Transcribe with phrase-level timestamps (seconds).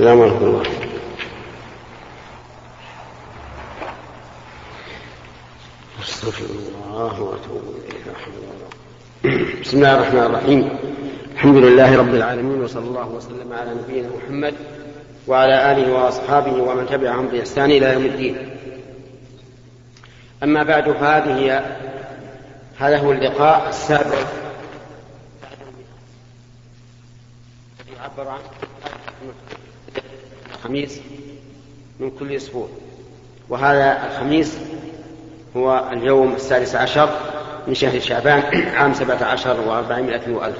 [0.00, 0.62] السلام ورحمة الله.
[6.02, 8.00] أستغفر الله وأتوب إليه.
[9.60, 10.78] بسم الله الرحمن الرحيم.
[11.34, 14.54] الحمد لله رب العالمين وصلى الله وسلم على نبينا محمد
[15.26, 18.56] وعلى آله وأصحابه ومن تبعهم بإحسان إلى يوم الدين.
[20.42, 21.64] أما بعد فهذه
[22.78, 24.18] هذا هو اللقاء السابع.
[27.96, 28.69] يعبر عنه
[30.60, 31.00] الخميس
[32.00, 32.68] من كل أسبوع.
[33.48, 34.58] وهذا الخميس
[35.56, 37.08] هو اليوم السادس عشر
[37.66, 38.42] من شهر شعبان
[38.76, 40.58] عام سبعة عشر وأربعمائة وألف.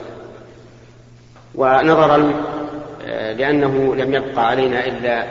[1.54, 2.32] ونظرا
[3.08, 5.26] لأنه لم يبقى علينا إلا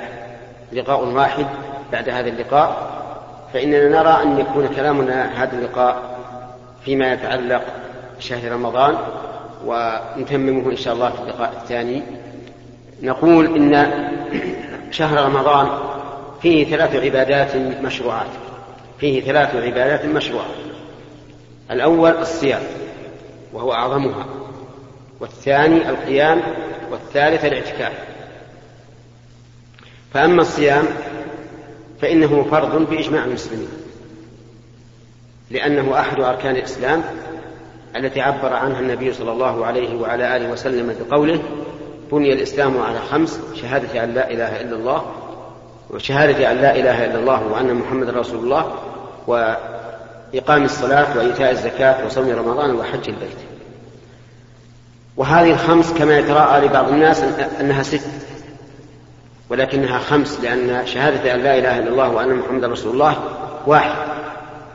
[0.74, 1.46] لقاء واحد
[1.91, 2.90] بعد هذا اللقاء
[3.54, 6.20] فإننا نرى أن يكون كلامنا هذا اللقاء
[6.86, 7.62] فيما يتعلق
[8.18, 8.98] بشهر رمضان
[9.66, 12.04] ونتممه إن شاء الله في اللقاء الثاني.
[13.02, 13.74] نقول إن
[14.91, 15.70] شهر رمضان
[16.41, 18.29] فيه ثلاث عبادات مشروعات.
[18.99, 20.49] فيه ثلاث عبادات مشروعة
[21.71, 22.62] الأول الصيام
[23.54, 24.26] وهو أعظمها.
[25.20, 26.41] والثاني القيام
[26.91, 27.93] والثالث الاعتكاف.
[30.13, 30.85] فأما الصيام
[32.01, 33.70] فإنه فرض بإجماع المسلمين
[35.51, 37.03] لأنه أحد أركان الإسلام
[37.96, 41.40] التي عبر عنها النبي صلى الله عليه وعلى آله وسلم بقوله
[42.12, 45.05] بني الإسلام على خمس شهادة أن لا إله إلا الله
[45.90, 48.74] وشهادة أن لا إله إلا الله وأن محمد رسول الله
[49.27, 53.37] وإقام الصلاة وإيتاء الزكاة وصوم رمضان وحج البيت.
[55.18, 57.24] وهذه الخمس كما يتراءى لبعض الناس
[57.62, 58.10] أنها ست
[59.49, 63.18] ولكنها خمس لأن شهادة أن لا إله إلا الله وأن محمد رسول الله
[63.68, 63.96] واحد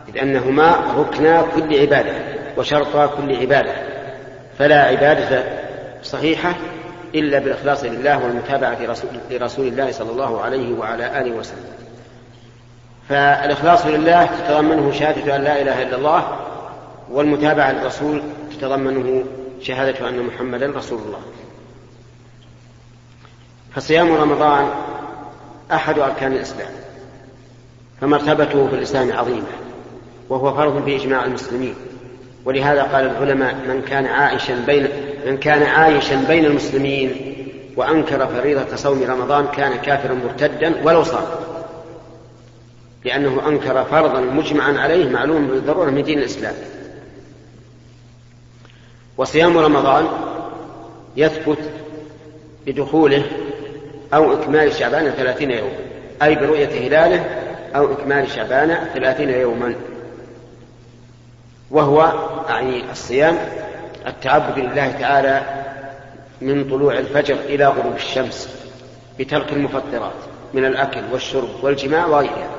[0.08, 2.12] إذ أنهما ركنا كل عبادة
[2.56, 3.72] وشرطا كل عبادة.
[4.58, 5.44] فلا عبادة
[6.02, 6.54] صحيحة
[7.14, 8.78] إلا بالإخلاص لله والمتابعة
[9.30, 11.74] لرسول الله صلى الله عليه وعلى آله وسلم.
[13.08, 16.38] فالإخلاص لله تتضمنه شهادة أن لا إله إلا الله
[17.10, 19.24] والمتابعة للرسول تتضمنه
[19.60, 21.20] شهادة أن محمدا رسول الله.
[23.74, 24.68] فصيام رمضان
[25.72, 26.70] أحد أركان الإسلام
[28.00, 29.46] فمرتبته في الإسلام عظيمة
[30.28, 31.74] وهو فرض بإجماع المسلمين.
[32.44, 34.88] ولهذا قال العلماء من كان عائشا بين
[35.26, 37.34] من كان عايشا بين المسلمين
[37.76, 41.24] وأنكر فريضة صوم رمضان كان كافرا مرتدا ولو صام.
[43.04, 46.54] لأنه أنكر فرضا مجمعا عليه معلوم بالضرورة من دين الإسلام.
[49.16, 50.08] وصيام رمضان
[51.16, 51.58] يثبت
[52.66, 53.24] بدخوله
[54.14, 55.78] أو إكمال شعبان ثلاثين يوما
[56.22, 57.24] أي برؤية هلاله
[57.76, 59.74] أو إكمال شعبان ثلاثين يوما.
[61.70, 62.00] وهو
[62.48, 63.38] أعني الصيام
[64.06, 65.42] التعبد لله تعالى
[66.40, 68.48] من طلوع الفجر إلى غروب الشمس
[69.18, 70.12] بترك المفطرات
[70.54, 72.50] من الأكل والشرب والجماع وغيرها.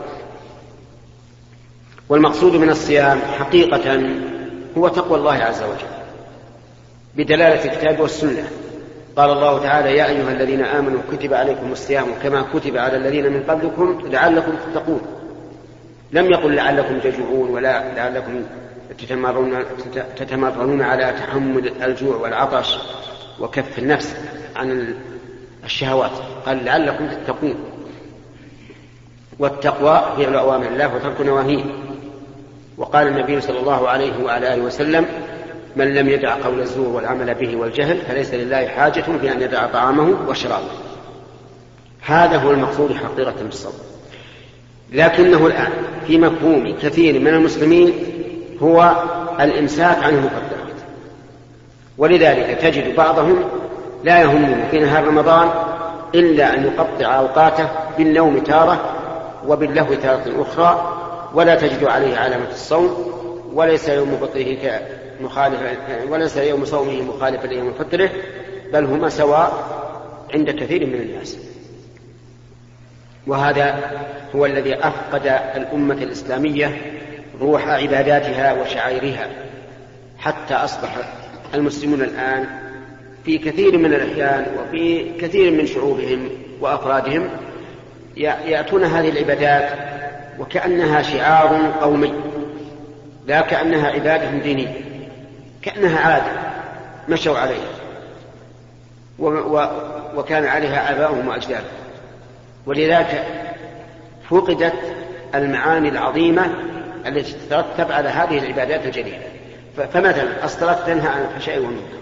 [2.09, 4.01] والمقصود من الصيام حقيقة
[4.77, 5.95] هو تقوى الله عز وجل
[7.15, 8.47] بدلالة الكتاب والسنة.
[9.15, 13.43] قال الله تعالى يا أيها الذين آمنوا كتب عليكم الصيام كما كتب على الذين من
[13.43, 15.01] قبلكم لعلكم تتقون.
[16.11, 18.43] لم يقل لعلكم تجوعون ولا لعلكم
[18.97, 19.63] تتمرون,
[20.17, 22.77] تتمرنون على تحمل الجوع والعطش
[23.39, 24.15] وكف النفس
[24.55, 24.95] عن
[25.63, 26.11] الشهوات.
[26.45, 27.55] قال لعلكم تتقون.
[29.39, 31.63] والتقوى فعل أوامر الله وترك نواهيه.
[32.77, 35.05] وقال النبي صلى الله عليه وعلى آله وسلم
[35.75, 40.29] من لم يدع قول الزور والعمل به والجهل فليس لله حاجة في أن يدع طعامه
[40.29, 40.71] وشرابه.
[42.01, 43.73] هذا هو المقصود حقيقة بالصوم
[44.93, 45.71] لكنه الآن
[46.07, 47.93] في مفهوم كثير من المسلمين
[48.61, 48.95] هو
[49.39, 50.75] الإمساك عن المفطرات
[51.97, 53.43] ولذلك تجد بعضهم
[54.03, 55.49] لا يهمه في نهار رمضان
[56.15, 58.95] إلا أن يقطع أوقاته بالنوم تارة
[59.47, 60.97] وباللهو تارة أخرى
[61.33, 63.11] ولا تجد عليه علامة الصوم
[63.53, 64.81] وليس يوم فطره
[65.21, 65.59] مخالف
[66.09, 68.09] وليس يوم صومه مخالفا ليوم فطره
[68.73, 69.53] بل هما سواء
[70.33, 71.37] عند كثير من الناس.
[73.27, 73.91] وهذا
[74.35, 76.94] هو الذي أفقد الأمة الإسلامية
[77.41, 79.27] روح عباداتها وشعائرها
[80.19, 80.97] حتى أصبح
[81.53, 82.45] المسلمون الآن
[83.25, 86.29] في كثير من الأحيان وفي كثير من شعوبهم
[86.61, 87.29] وأفرادهم
[88.17, 89.69] يأتون هذه العبادات
[90.39, 92.13] وكأنها شعار قومي
[93.27, 94.73] لا كأنها عبادة دينية
[95.61, 96.31] كأنها عادة
[97.09, 97.75] مشوا عليها
[100.15, 101.65] وكان عليها آباؤهم وأجدادهم.
[102.65, 103.23] ولذلك
[104.29, 104.73] فقدت
[105.35, 106.49] المعاني العظيمة
[107.05, 109.23] التي تترتب على هذه العبادات الجليلة.
[109.77, 111.95] فمثلا الصلاة تنهى عن الفحشاء والمنكر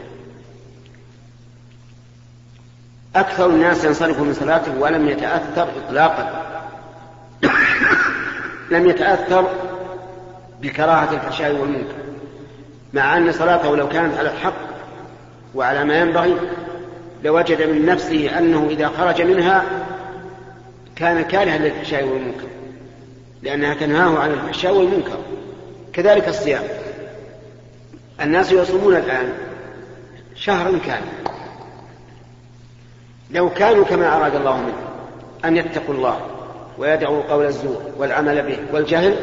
[3.15, 6.43] أكثر الناس ينصرف من صلاته ولم يتأثر إطلاقا.
[8.71, 9.47] لم يتأثر
[10.61, 11.95] بكراهة الفحشاء والمنكر.
[12.93, 14.53] مع أن صلاته لو كانت على الحق
[15.55, 16.35] وعلى ما ينبغي
[17.23, 19.63] لوجد من نفسه أنه إذا خرج منها
[20.95, 22.47] كان كارها للفحشاء والمنكر.
[23.43, 25.17] لأنها تنهاه عن الفحشاء والمنكر.
[25.93, 26.63] كذلك الصيام.
[28.21, 29.33] الناس يصومون الآن
[30.35, 31.23] شهرا كاملا.
[33.31, 34.85] لو كانوا كما أراد الله منهم
[35.45, 36.19] أن يتقوا الله
[36.77, 39.15] ويدعوا قول الزور والعمل به والجهل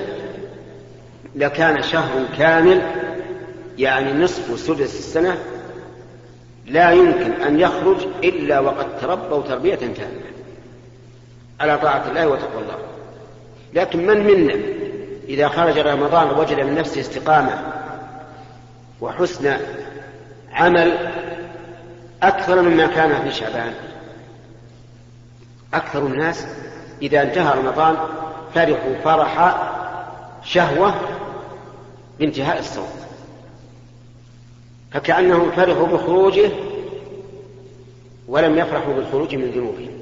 [1.36, 2.82] لكان شهر كامل
[3.78, 5.38] يعني نصف سدس السنة
[6.66, 10.30] لا يمكن أن يخرج إلا وقد تربوا تربية كاملة
[11.60, 12.78] على طاعة الله وتقوى الله.
[13.74, 14.54] لكن من منا
[15.28, 17.58] إذا خرج رمضان وجد من نفسه استقامة
[19.00, 19.56] وحسن
[20.52, 21.12] عمل
[22.22, 23.74] أكثر مما كان في شعبان.
[25.74, 26.46] أكثر الناس
[27.02, 27.96] إذا انتهى رمضان
[28.54, 29.56] فرحوا فرح
[30.44, 30.94] شهوة
[32.18, 32.90] بانتهاء الصوم.
[34.92, 36.50] فكأنهم فرحوا بخروجه
[38.28, 39.99] ولم يفرحوا بالخروج من ذنوبهم.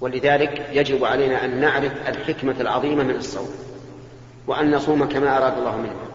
[0.00, 3.48] ولذلك يجب علينا أن نعرف الحكمة العظيمة من الصوم
[4.46, 6.08] وأن نصوم كما أراد الله منا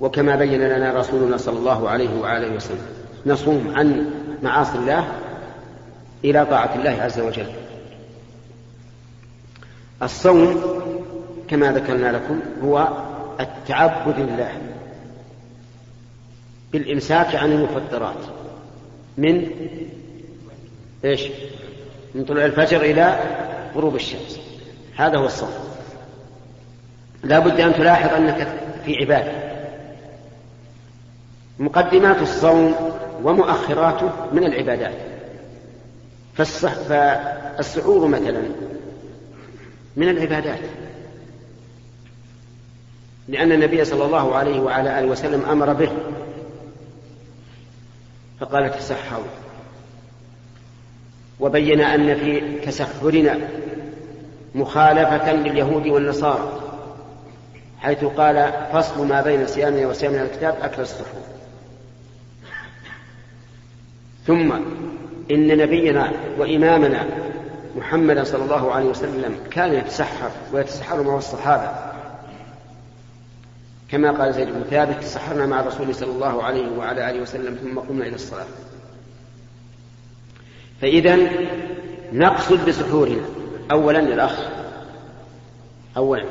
[0.00, 2.86] وكما بين لنا رسولنا صلى الله عليه وآله وسلم
[3.26, 4.10] نصوم عن
[4.42, 5.08] معاصي الله
[6.24, 7.46] إلى طاعة الله عز وجل
[10.02, 10.62] الصوم
[11.48, 12.88] كما ذكرنا لكم هو
[13.40, 14.52] التعبد لله
[16.72, 18.24] بالإمساك عن المفطرات
[19.18, 19.50] من
[21.04, 21.28] إيش؟
[22.16, 23.20] من طلوع الفجر إلى
[23.74, 24.40] غروب الشمس.
[24.96, 25.50] هذا هو الصوم
[27.24, 28.48] لا بد أن تلاحظ أنك
[28.84, 29.32] في عبادة.
[31.58, 32.74] مقدمات الصوم
[33.22, 34.94] ومؤخراته من العبادات.
[36.34, 38.42] فالصح فالسحور مثلا
[39.96, 40.60] من العبادات.
[43.28, 45.90] لأن النبي صلى الله عليه وعلى آله وسلم أمر به.
[48.40, 49.45] فقال تسحروا.
[51.40, 53.38] وبين أن في تسحرنا
[54.54, 56.60] مخالفة لليهود والنصارى
[57.80, 61.22] حيث قال فصل ما بين صيامنا وصيامنا الكتاب أكل السحور
[64.26, 64.52] ثم
[65.30, 67.06] إن نبينا وإمامنا
[67.76, 71.70] محمدا صلى الله عليه وسلم كان يتسحر ويتسحر مع الصحابة.
[73.90, 77.78] كما قال زيد بن ثابت تسحرنا مع الرسول صلى الله عليه وعلى آله وسلم ثم
[77.78, 78.46] قمنا إلى الصلاة.
[80.80, 81.18] فإذا
[82.12, 83.22] نقصد بسحورنا.
[83.70, 84.38] أولا للأخ
[85.96, 86.24] أولا.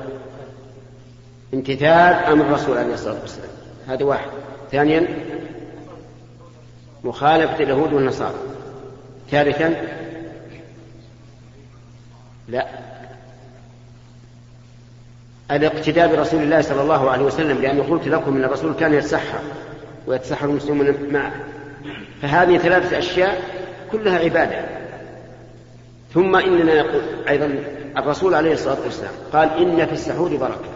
[1.54, 3.50] امتثال أمر الرسول عليه الصلاة والسلام.
[3.88, 4.30] هذا واحد.
[4.72, 5.08] ثانيا
[7.04, 8.36] مخالفة اليهود والنصارى.
[9.32, 9.76] ثالثا
[12.48, 12.68] لا.
[15.52, 19.40] الاقتداء برسول الله صلى الله عليه وسلم لأني قلت لكم أن الرسول كان يتسحر
[20.08, 21.34] ويتسحر المسلمون معه.
[22.22, 23.55] فهذه ثلاثة أشياء
[23.98, 24.66] كلها عبادة.
[26.14, 27.56] ثم إننا نقول أيضا
[27.98, 30.70] الرسول عليه الصلاة والسلام قال إن في السحور بركة.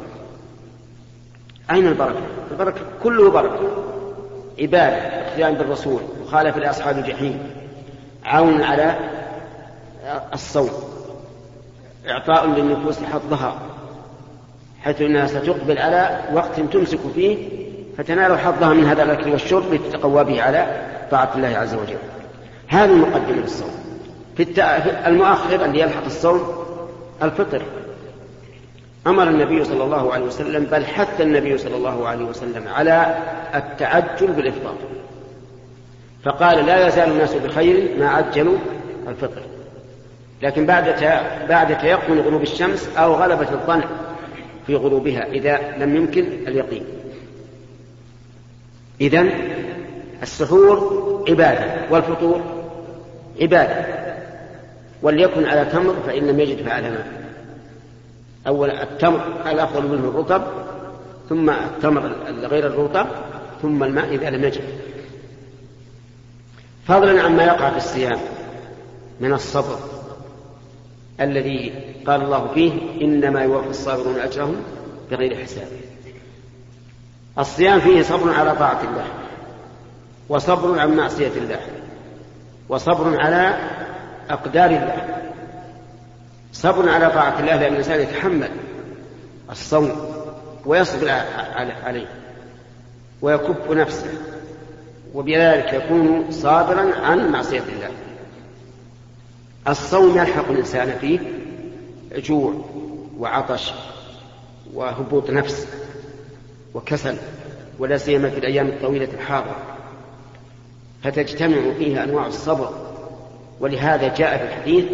[1.72, 2.22] أين البركة؟
[2.52, 3.90] البركة كله بركة.
[4.62, 7.40] عبادة اقتداء بالرسول مخالفة لأصحاب الجحيم
[8.26, 8.96] عون على
[10.34, 10.70] الصوم
[12.10, 13.60] إعطاء للنفوس حظها
[14.82, 17.38] حيث أنها ستقبل على وقت تمسك فيه
[17.98, 21.98] فتنال حظها من هذا الأكل والشرب لتتقوى به على طاعة الله عز وجل.
[22.70, 23.72] هذه مقدمة الصوم
[24.38, 24.64] في
[25.08, 26.66] المؤخر الذي يلحق الصوم
[27.24, 27.62] الفطر.
[29.08, 33.18] أمر النبي صلى الله عليه وسلم بل حث النبي صلى الله عليه وسلم على
[33.56, 34.76] التعجل بالإفطار.
[36.24, 38.58] فقال لا يزال الناس بخير ما عجلوا
[39.08, 39.42] الفطر.
[40.42, 40.86] لكن بعد
[41.50, 43.82] بعد تيقن غروب الشمس أو غلبة الظن
[44.68, 46.84] في غروبها إذا لم يمكن اليقين.
[49.02, 49.26] إذا
[50.24, 51.00] السحور
[51.30, 52.59] عبادة والفطور
[53.42, 53.86] عبادة.
[55.02, 57.08] وليكن على تمر فإن لم يجد فعلى ماء
[58.48, 60.44] أول التمر الأفضل منه الرطب
[61.30, 63.08] ثم التمر غير الرطب
[63.62, 64.64] ثم الماء إذا لم يجد.
[66.88, 68.20] فضلا عما يقع في الصيام
[69.20, 69.80] من الصبر
[71.22, 71.74] الذي
[72.08, 74.56] قال الله فيه إنما يوفي الصابرون أجرهم
[75.12, 75.68] بغير حساب.
[77.40, 79.06] الصيام فيه صبر على طاعة الله
[80.30, 81.60] وصبر عن معصية الله.
[82.70, 83.70] وصبر على
[84.30, 85.20] أقدار الله.
[86.54, 88.50] صبر على طاعة الله لأن الإنسان يتحمل
[89.52, 89.92] الصوم
[90.66, 91.10] ويصبر
[91.86, 92.08] عليه
[93.22, 94.10] ويكف نفسه
[95.14, 97.90] وبذلك يكون صابرا عن معصية الله.
[99.68, 101.20] الصوم يلحق الإنسان فيه
[102.16, 102.54] جوع
[103.20, 103.74] وعطش
[104.74, 105.68] وهبوط نفس
[106.74, 107.16] وكسل
[107.80, 109.69] ولا سيما في الأيام الطويلة الحاضرة.
[111.04, 112.70] فتجتمع فيه أنواع الصبر.
[113.60, 114.86] ولهذا جاء في الحديث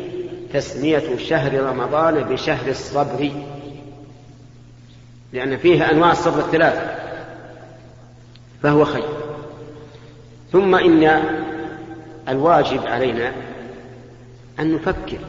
[0.53, 3.31] تسمية شهر رمضان بشهر الصبر.
[5.33, 6.95] لأن فيه أنواع الصبر الثلاثة
[8.63, 9.07] فهو خير.
[10.51, 11.21] ثم إن
[12.29, 13.31] الواجب علينا
[14.59, 15.19] أن نفكر.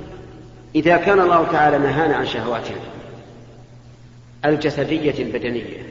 [0.75, 2.77] إذا كان الله تعالى نهانا عن شهواتنا
[4.45, 5.87] الجسدية البدنية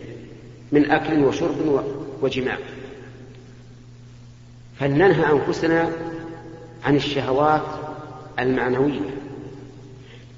[0.71, 1.83] من أكل وشرب
[2.21, 2.57] وجماع
[4.79, 5.89] فلننهى أنفسنا
[6.85, 7.61] عن الشهوات
[8.39, 9.15] المعنوية.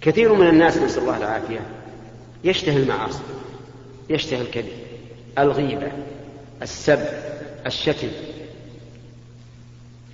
[0.02, 1.60] كثير من الناس نسأل الله العافية
[2.44, 3.24] يشتهي المعاصي
[4.10, 4.74] يشتهي الكذب
[5.38, 5.92] الغيبة
[6.62, 7.00] السب
[7.66, 8.08] الشتم.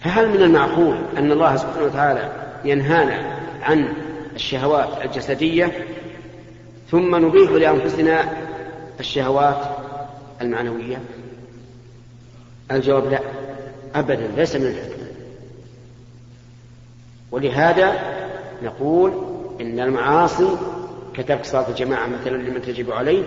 [0.03, 2.31] فهل من المعقول أن الله سبحانه وتعالى
[2.65, 3.93] ينهانا عن
[4.35, 5.87] الشهوات الجسدية؟
[6.91, 8.37] ثم نبيح لأنفسنا
[8.99, 9.77] الشهوات
[10.41, 11.01] المعنوية؟
[12.71, 13.19] الجواب لا.
[13.95, 15.07] أبدا ليس من الحكمة.
[17.31, 17.93] ولهذا
[18.63, 19.11] نقول
[19.61, 20.57] إن المعاصي
[21.13, 23.23] كترك صلاة الجماعة مثلا لمن تجب عليه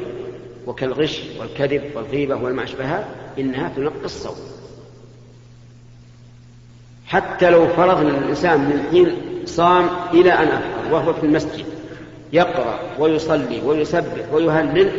[0.66, 3.08] وكالغش والكذب والغيبة والما أشبهها
[3.38, 4.36] إنها تنقص الصوم.
[7.06, 11.64] حتى لو فرضنا الإنسان من حين صام إلى أن أفطر وهو في المسجد
[12.32, 14.90] يقرأ ويصلي ويسبح ويهلل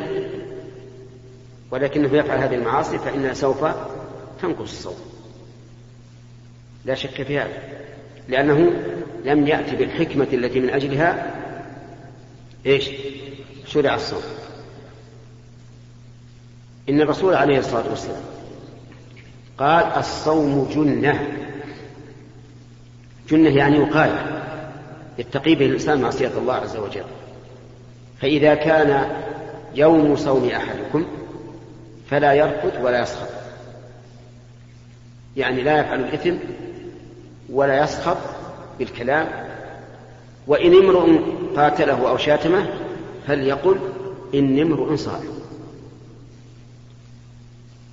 [1.72, 3.66] ولكنه يفعل هذه المعاصي فإنها سوف
[4.42, 4.96] تنقص الصوم.
[6.88, 7.62] لا شك في هذا
[8.28, 8.72] لأنه
[9.26, 11.36] لم يأتي بالحكمة التي من أجلها
[12.66, 12.90] إيش؟
[13.66, 14.22] شرع الصوم.
[16.90, 18.22] إن الرسول عليه الصلاة والسلام
[19.58, 21.28] قال الصوم جنة.
[23.30, 24.44] جنة يعني وقاية
[25.18, 27.04] يتقي به الإنسان معصية الله عز وجل.
[28.22, 29.12] فإذا كان
[29.76, 31.06] يوم صوم أحدكم
[32.10, 33.28] فلا يرفث ولا يسخط
[35.38, 36.36] يعني لا يفعل الإثم
[37.50, 38.18] ولا يسخط
[38.80, 39.48] بالكلام.
[40.48, 41.20] وإن امرؤ
[41.56, 42.66] قاتله أو شاتمه
[43.28, 43.78] فليقل
[44.34, 45.38] إني امرؤ صائم.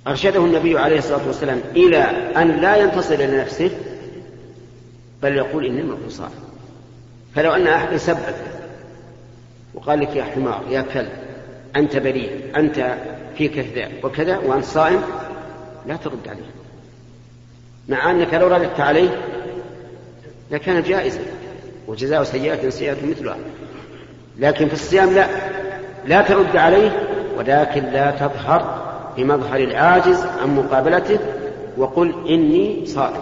[0.07, 1.97] أرشده النبي عليه الصلاة والسلام إلى
[2.37, 3.71] أن لا ينتصر لنفسه
[5.23, 6.31] بل يقول إني امرؤ صائم.
[7.35, 8.35] فلو أن أحد سبك
[9.73, 11.09] وقال لك يا حمار يا كلب
[11.75, 12.97] أنت بريء أنت
[13.37, 15.01] فيك كذا وكذا وأنت صائم
[15.87, 16.51] لا ترد عليه.
[17.89, 19.34] مع أنك لو رددت عليه
[20.51, 21.19] لكان جائزا
[21.87, 23.37] وجزاء سيئة سيئة مثلها.
[24.39, 25.27] لكن في الصيام لا.
[26.05, 28.85] لا ترد عليه ولكن لا تظهر
[29.17, 31.19] بمظهر العاجز عن مقابلته
[31.77, 33.21] وقل إني صائم.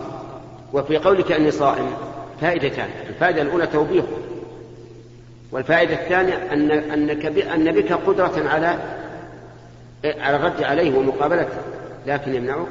[0.73, 1.85] وفي قولك إني صائم
[2.41, 2.89] فائدتان.
[3.09, 4.05] الفائدة الأولى توبيخ.
[5.51, 8.77] والفائدة الثانية أن أنك أن بك قدرة على
[10.05, 11.57] على الرد عليه ومقابلته
[12.07, 12.67] لكن يمنعك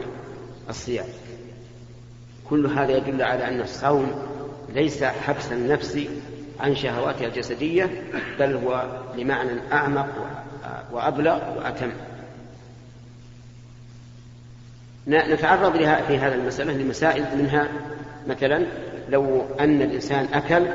[0.70, 1.06] الصيام.
[2.50, 4.12] كل هذا يدل على أن الصوم
[4.74, 5.98] ليس حبس النفس
[6.60, 8.02] عن شهواتها الجسدية
[8.38, 10.08] بل هو لمعنى أعمق
[10.92, 11.92] وأبلغ وأتم.
[15.08, 17.68] نتعرض لها في هذا المسألة لمسائل منها.
[18.28, 18.66] مثلا
[19.08, 20.66] لو أن الإنسان أكل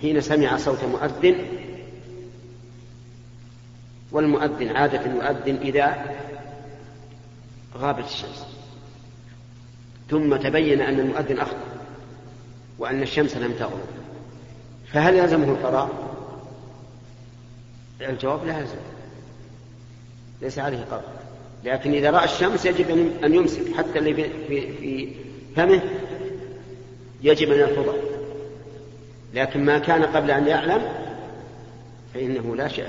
[0.00, 1.34] حين سمع صوت مؤذن
[4.12, 6.16] والمؤذن عادة يؤذن إذا
[7.78, 8.46] غابت الشمس.
[10.10, 11.71] ثم تبين أن المؤذن أخطأ.
[12.82, 13.80] وأن الشمس لم تغرب.
[14.92, 15.90] فهل يلزمه القضاء؟
[18.00, 18.76] الجواب لا يلزم.
[20.40, 21.22] ليس عليه قضاء
[21.64, 22.90] لكن إذا رأى الشمس يجب
[23.24, 23.74] أن يمسك.
[23.76, 24.28] حتى اللي في,
[24.72, 25.14] في
[25.56, 25.82] فمه
[27.22, 27.94] يجب أن يرفضه.
[29.34, 30.82] لكن ما كان قبل أن يعلم
[32.14, 32.88] فإنه لا شيء.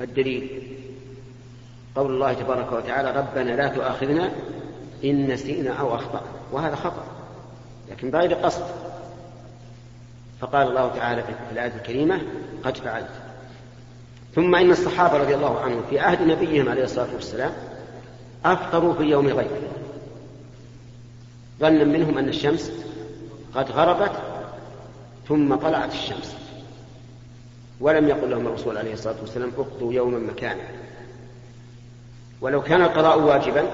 [0.00, 0.62] الدليل
[1.96, 4.30] قول الله تبارك وتعالى ربنا لا تؤاخذنا
[5.04, 6.28] إن نسينا أو أخطأنا.
[6.52, 7.04] وهذا خطأ.
[7.90, 8.64] لكن بغير قصد.
[10.40, 12.20] فقال الله تعالى في الآية الكريمة
[12.64, 13.10] قد فعلت.
[14.34, 17.52] ثم إن الصحابة رضي الله عنهم في عهد نبيهم عليه الصلاة والسلام
[18.44, 19.60] أفطروا في يوم غيره
[21.60, 22.72] ظنا منهم أن الشمس
[23.54, 24.12] قد غربت
[25.28, 26.36] ثم طلعت الشمس.
[27.80, 30.62] ولم يقل لهم الرسول عليه الصلاة والسلام اقضوا يوما مكانا.
[32.40, 33.64] ولو كان القضاء واجبا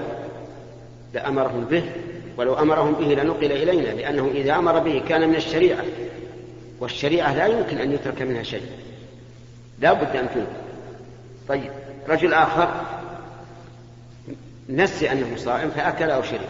[1.13, 1.91] لأمرهم به
[2.37, 5.83] ولو أمرهم به لنقل إلينا لأنه إذا أمر به كان من الشريعة
[6.79, 8.65] والشريعة لا يمكن أن يترك منها شيء.
[9.79, 10.47] لا بد أن تنقل.
[11.47, 11.71] طيب
[12.09, 12.71] رجل آخر
[14.69, 16.49] نسي أنه صائم فأكل أو شرب.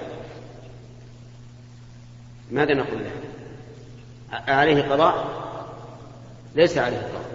[2.52, 3.12] ماذا نقول له؟
[4.32, 5.26] عليه قضاء؟
[6.56, 7.26] ليس عليه قضاء.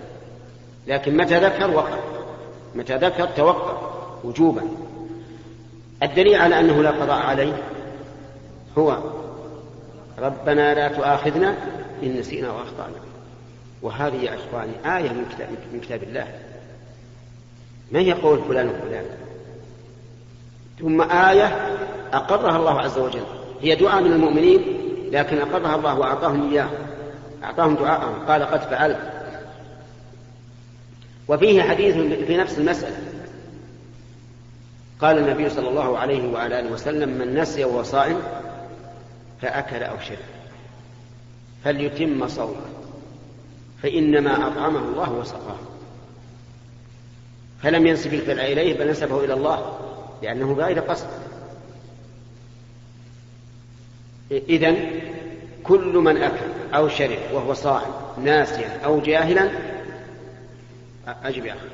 [0.86, 1.98] لكن متى ذكر؟ وقع.
[2.74, 3.90] متى ذكر؟ توقف
[4.24, 4.62] وجوبا.
[6.02, 7.62] الدليل على أنه لا قضاء عليه
[8.78, 8.98] هو
[10.18, 11.56] ربنا لا تؤاخذنا
[12.02, 12.94] إن نسينا وأخطأنا.
[13.82, 16.26] وهذه يا إخواني آية من كتاب, من كتاب الله.
[17.92, 19.04] ما هي قول فلان وفلان؟
[20.80, 21.76] ثم آية
[22.12, 23.24] أقرها الله عز وجل.
[23.62, 24.60] هي دعاء من المؤمنين
[25.12, 26.68] لكن أقرها الله وأعطاهم إياه
[27.44, 28.26] أعطاهم دعاءهم.
[28.28, 29.12] قال قد فعلت.
[31.28, 31.96] وفيه حديث
[32.26, 32.96] في نفس المسألة.
[35.00, 38.20] قال النبي صلى الله عليه وعلى آله وسلم من نسي وهو صائم
[39.42, 40.18] فأكل أو شرب.
[41.64, 42.66] فليتم صومه
[43.82, 45.58] فإنما أطعمه الله وسقاه.
[47.62, 49.78] فلم ينسب الفعل إليه بل نسبه إلى الله
[50.22, 51.08] لأنه بغير قصد.
[54.30, 55.00] إذن
[55.64, 57.92] كل من أكل أو شرب وهو صائم
[58.24, 59.50] ناسيا أو جاهلا
[61.06, 61.68] أجب يا أخي.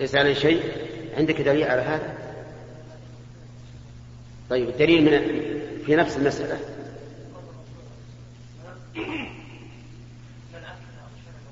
[0.00, 0.62] ليس عليه شيء
[1.16, 2.19] عندك دليل على هذا؟
[4.50, 5.10] طيب الدليل من
[5.86, 6.60] في نفس المسألة.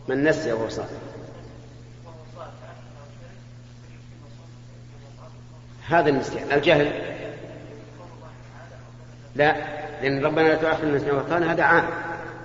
[0.08, 0.98] من نسي وهو صائم.
[5.88, 7.14] هذا النسيان الجهل.
[9.36, 11.90] لا لأن ربنا لا تؤاخذنا إن نسينا هذا عام.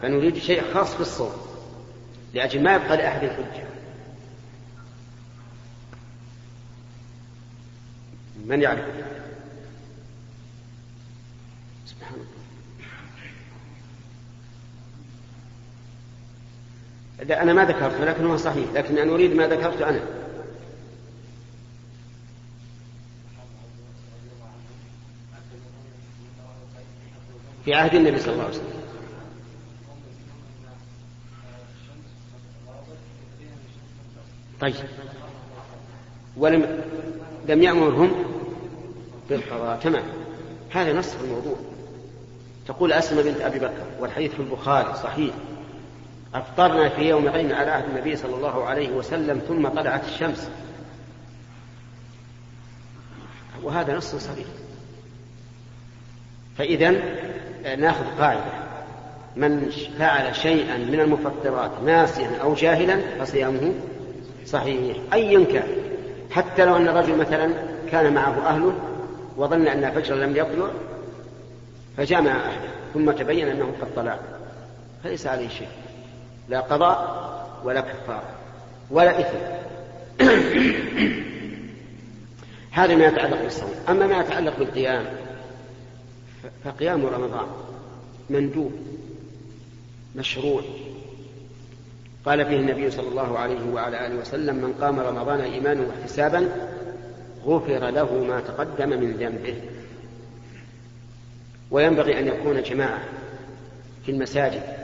[0.02, 1.32] فنريد شيء خاص في الصوم.
[2.34, 3.64] لأجل ما يبقى لأحد الحجة.
[8.46, 8.86] من يعرف؟
[17.22, 18.66] الله أنا ما ذكرت ولكن هو صحيح.
[18.74, 20.00] لكن أنا أريد ما ذكرت أنا.
[27.66, 28.84] في عهد النبي صلى الله عليه وسلم.
[34.62, 34.76] طيب.
[36.38, 36.82] ولم
[37.48, 38.12] لم يأمرهم
[39.30, 39.80] بالقضاء.
[39.80, 40.04] تمام.
[40.70, 41.56] هذا نص الموضوع.
[42.68, 45.34] تقول أسمى بنت أبي بكر والحديث في البخاري صحيح.
[46.36, 50.50] أفطرنا في يومين على عهد النبي صلى الله عليه وسلم ثم طلعت الشمس.
[53.64, 54.48] وهذا نص صريح.
[56.58, 56.92] فإذا
[57.76, 58.64] ناخذ قاعدة.
[59.36, 59.70] من
[60.00, 63.74] فعل شيئا من المفطرات ناسيا أو جاهلا فصيامه
[64.46, 64.98] صحيح.
[65.14, 65.68] أيا كان.
[66.32, 67.54] حتى لو أن الرجل مثلا
[67.92, 68.74] كان معه أهله
[69.38, 70.70] وظن أن الفجر لم يطلع
[71.98, 74.20] فجامع أهله ثم تبين أنه قد طلع.
[75.04, 75.68] فليس عليه شيء.
[76.50, 77.24] لا قضاء
[77.64, 78.30] ولا كفارة
[78.92, 79.38] ولا إثم.
[82.72, 83.74] هذا ما يتعلق بالصوم.
[83.90, 85.06] أما ما يتعلق بالقيام
[86.64, 87.48] فقيام رمضان
[88.30, 88.74] مندوب
[90.16, 90.62] مشروع.
[92.26, 96.50] قال فيه النبي صلى الله عليه وعلى آله وسلم من قام رمضان إيمانا واحتسابا
[97.46, 99.56] غفر له ما تقدم من ذنبه.
[101.72, 103.04] وينبغي أن يكون جماعة
[104.06, 104.83] في المساجد.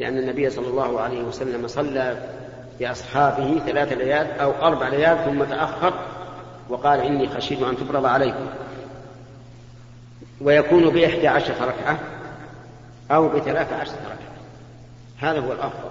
[0.00, 2.28] لأن النبي صلى الله عليه وسلم صلى
[2.80, 5.94] باصحابه ثلاث ليال أو أربع ليال ثم تأخر
[6.68, 8.46] وقال إني خشيت أن تفرض عليكم.
[10.40, 11.98] ويكون بإحدى عشرة ركعة
[13.10, 14.30] أو بثلاث عشرة ركعة.
[15.18, 15.90] هذا هو الأفضل.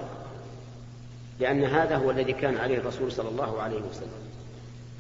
[1.40, 4.30] لأن هذا هو الذي كان عليه الرسول صلى الله عليه وسلم.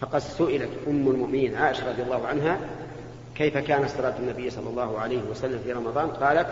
[0.01, 2.59] فقد سئلت أم المؤمنين عائشة رضي الله عنها
[3.35, 6.47] كيف كانت صلاة النبي صلى الله عليه وسلم في رمضان؟ قالت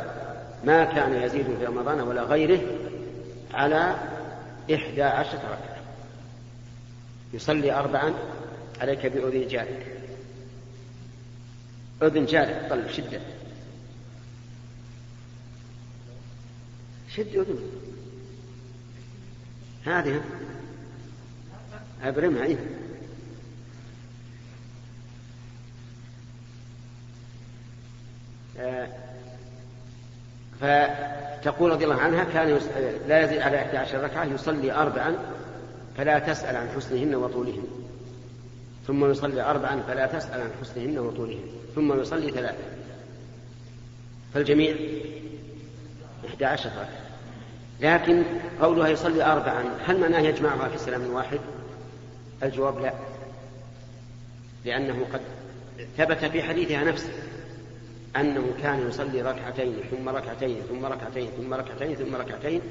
[0.64, 2.62] ما كان يزيد في رمضان ولا غيره
[3.54, 3.96] على
[4.74, 5.78] إحدى عشرة ركعة.
[7.34, 8.14] يصلي أربعا
[8.82, 9.98] عليك بأذن جارك.
[12.04, 13.22] أذن جارك طلع شدة.
[17.16, 17.60] شد أذن
[19.86, 20.22] هذه
[22.04, 22.87] أبرمها إيه.
[30.62, 32.60] فتقول رضي الله عنها كان.
[33.08, 35.16] لا يزيد على 11 ركعة يصلي أربعا
[35.98, 37.68] فلا تسأل عن حسنهن وطولهن.
[38.88, 41.46] ثم يصلي أربعا فلا تسأل عن حسنهن وطولهن.
[41.76, 42.64] ثم يصلي ثلاثة.
[44.34, 44.76] فالجميع
[46.28, 47.08] إحدى عشر ركعة.
[47.82, 48.24] لكن
[48.62, 51.40] قولها يصلي أربعا هل معناه يجمعها في سلام واحد؟
[52.44, 52.94] الجواب لا.
[54.66, 55.22] لأنه قد
[55.98, 57.10] ثبت في حديثها نفسه.
[58.16, 62.62] أنه كان يصلي ركعتين ثم ركعتين ثم ركعتين ثم ركعتين ثم ركعتين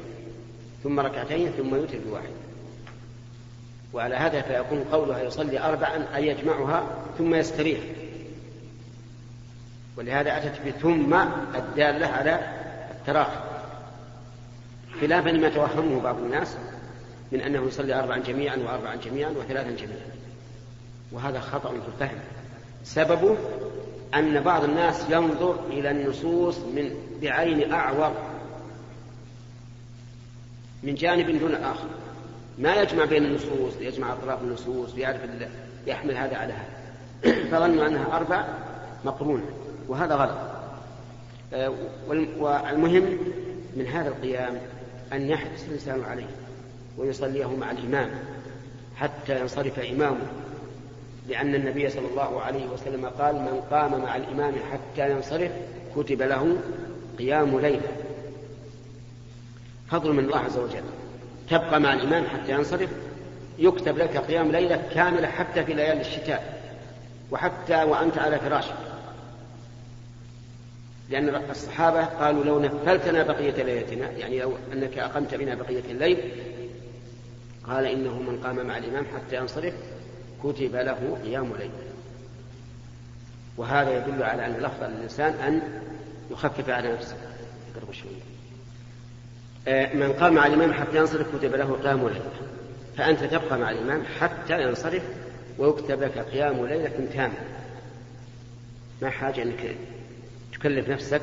[0.83, 2.31] ثم ركعتين ثم يوتر بواحد
[3.92, 6.87] وعلى هذا فيكون قولها يصلي أربعا أي يجمعها
[7.18, 7.81] ثم يستريح.
[9.96, 11.14] ولهذا أتت بثم
[11.55, 12.40] الدالة على
[12.90, 13.40] التراخي.
[15.01, 16.57] خلافا لما توهمه بعض الناس
[17.33, 20.07] من أنه يصلي أربعا جميعا وأربعا جميعا وثلاثا جميعا.
[21.12, 22.18] وهذا خطأ في الفهم.
[22.85, 23.37] سببه
[24.18, 26.90] أن بعض الناس ينظر إلى النصوص من
[27.22, 28.12] بعين أعور
[30.83, 31.88] من جانب دون آخر.
[32.59, 35.20] ما يجمع بين النصوص يجمع أطراف النصوص يعرف
[35.87, 36.76] يحمل هذا على هذا.
[37.50, 38.44] فظنوا أنها أربع
[39.05, 39.44] مقرونة
[39.88, 40.38] وهذا غلط.
[41.55, 41.72] آه،
[42.38, 43.18] والمهم
[43.76, 44.59] من هذا القيام
[45.12, 46.29] أن يحرص الإنسان عليه
[46.98, 48.11] ويصليه مع الإمام
[48.96, 50.26] حتى ينصرف إمامه.
[51.28, 55.50] لأن النبي صلى الله عليه وسلم قال من قام مع الإمام حتى ينصرف
[55.96, 56.56] كتب له
[57.18, 57.88] قيام ليلة.
[59.90, 60.82] فضل من الله عز وجل.
[61.50, 62.90] تبقى مع الإمام حتى ينصرف
[63.58, 66.62] يكتب لك قيام ليلة كاملة حتى في ليالي الشتاء
[67.30, 68.74] وحتى وأنت على فراشك
[71.10, 76.18] لأن الصحابة قالوا لو نفلتنا بقية ليلتنا يعني لو أنك أقمت بنا بقية الليل
[77.66, 79.74] قال إنه من قام مع الإمام حتى ينصرف
[80.42, 81.70] كتب له قيام ليل
[83.57, 85.62] وهذا يدل على أن الأفضل للإنسان أن
[86.31, 87.16] يخفف على نفسه.
[87.92, 88.20] شوية.
[89.68, 92.31] آه، من قام مع الإمام حتى ينصرف كتب له قيام ليلة
[92.96, 95.03] فأنت تبقى مع الإمام حتى ينصرف
[95.59, 97.38] ويكتب لك قيام ليلة كاملة
[99.03, 99.77] ما حاجة أنك
[100.53, 101.22] تكلف نفسك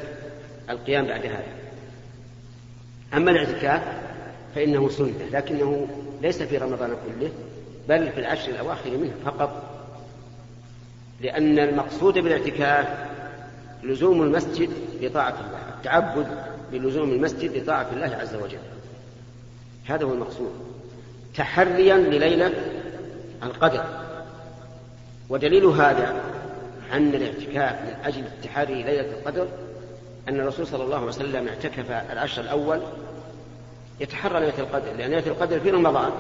[0.70, 1.54] القيام بعد هذا.
[3.14, 3.84] أما الاعتكاف
[4.56, 5.88] فإنه سنة لكنه
[6.22, 7.32] ليس في رمضان كله.
[7.90, 9.64] بل في العشر الأواخر منه فقط.
[11.22, 12.88] لأن المقصود بالاعتكاف
[13.84, 14.70] لزوم المسجد
[15.02, 16.28] لطاعة الله التعبد
[16.72, 18.58] بلزوم المسجد لطاعة الله عز وجل.
[19.86, 20.52] هذا هو المقصود.
[21.36, 22.52] تحريا لليلة
[23.44, 23.86] القدر.
[25.30, 26.22] ودليل هذا
[26.94, 29.48] أن الاعتكاف من أجل التحري ليلة القدر
[30.30, 32.82] أن الرسول صلى الله عليه وسلم اعتكف العشر الأول
[34.00, 36.12] يتحرى ليلة القدر لأن ليلة القدر في رمضان.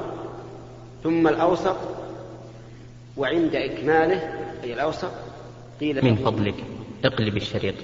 [1.03, 1.75] ثم الأوسط
[3.17, 4.21] وعند إكماله
[4.63, 5.11] أي الأوسط
[5.79, 6.55] قيل من فضلك
[7.05, 7.75] اقلب الشريط.